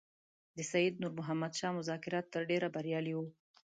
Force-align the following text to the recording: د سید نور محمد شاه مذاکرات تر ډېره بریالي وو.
د 0.57 0.59
سید 0.71 0.93
نور 1.01 1.13
محمد 1.19 1.51
شاه 1.59 1.75
مذاکرات 1.79 2.25
تر 2.33 2.41
ډېره 2.51 2.67
بریالي 2.75 3.13
وو. 3.15 3.25